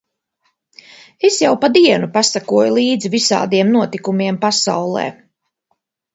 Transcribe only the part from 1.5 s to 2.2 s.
pa dienu